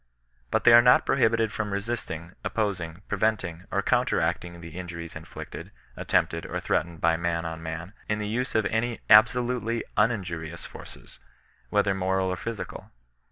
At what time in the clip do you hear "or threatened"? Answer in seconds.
6.47-6.99